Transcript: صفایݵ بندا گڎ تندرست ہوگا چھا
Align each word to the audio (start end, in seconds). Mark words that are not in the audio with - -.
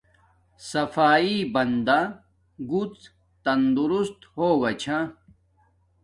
صفایݵ 0.69 1.37
بندا 1.53 1.99
گڎ 2.69 2.91
تندرست 3.43 4.19
ہوگا 4.33 4.71
چھا 4.81 4.97